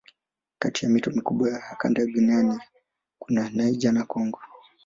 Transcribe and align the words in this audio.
Kati 0.59 0.85
ya 0.85 0.91
mito 0.91 1.11
mikubwa 1.11 1.49
ya 1.51 1.59
kanda 1.77 2.05
Guinea 2.05 2.59
kuna 3.19 3.49
Niger 3.49 3.91
na 3.93 4.03
Kongo. 4.05 4.39